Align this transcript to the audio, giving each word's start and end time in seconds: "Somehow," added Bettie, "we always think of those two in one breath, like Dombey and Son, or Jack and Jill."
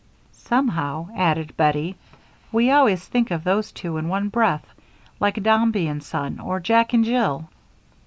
"Somehow," 0.47 1.09
added 1.15 1.55
Bettie, 1.57 1.95
"we 2.51 2.71
always 2.71 3.05
think 3.05 3.29
of 3.29 3.43
those 3.43 3.71
two 3.71 3.97
in 3.97 4.07
one 4.07 4.29
breath, 4.29 4.65
like 5.19 5.43
Dombey 5.43 5.85
and 5.85 6.01
Son, 6.01 6.39
or 6.39 6.59
Jack 6.59 6.91
and 6.93 7.05
Jill." 7.05 7.47